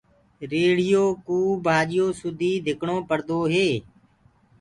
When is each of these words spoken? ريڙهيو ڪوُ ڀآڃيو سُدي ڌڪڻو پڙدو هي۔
ريڙهيو 0.51 1.03
ڪوُ 1.25 1.37
ڀآڃيو 1.65 2.05
سُدي 2.19 2.51
ڌڪڻو 2.65 2.97
پڙدو 3.09 3.39
هي۔ 3.53 3.67